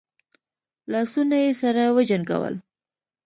[0.91, 2.55] لاسونه يې سره وجنګول.